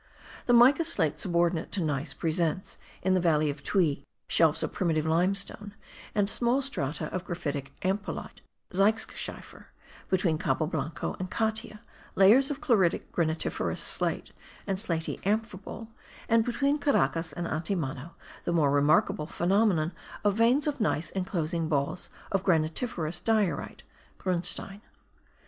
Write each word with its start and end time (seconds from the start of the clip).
The 0.47 0.53
mica 0.53 0.83
slate 0.83 1.19
subordinate 1.19 1.71
to 1.73 1.79
gneiss 1.83 2.15
presents, 2.15 2.79
in 3.03 3.13
the 3.13 3.21
valley 3.21 3.51
of 3.51 3.61
Tuy, 3.61 4.01
shelves 4.27 4.63
of 4.63 4.73
primitive 4.73 5.05
limestone 5.05 5.75
and 6.15 6.27
small 6.27 6.63
strata 6.63 7.05
of 7.13 7.23
graphic 7.23 7.71
ampelite 7.83 8.41
(zeicheschiefer); 8.73 9.65
between 10.09 10.39
Cabo 10.39 10.65
Blanco 10.65 11.15
and 11.19 11.29
Catia 11.29 11.81
layers 12.15 12.49
of 12.49 12.61
chloritic, 12.61 13.11
granitiferous 13.11 13.77
slate, 13.77 14.31
and 14.65 14.79
slaty 14.79 15.19
amphibole; 15.21 15.89
and 16.27 16.43
between 16.43 16.79
Caracas 16.79 17.31
and 17.33 17.45
Antimano, 17.45 18.15
the 18.43 18.53
more 18.53 18.71
remarkable 18.71 19.27
phenomenon 19.27 19.91
of 20.23 20.33
veins 20.33 20.65
of 20.65 20.81
gneiss 20.81 21.11
inclosing 21.11 21.69
balls 21.69 22.09
of 22.31 22.43
granitiferous 22.43 23.21
diorite 23.23 23.83
(grunstein). 24.17 24.81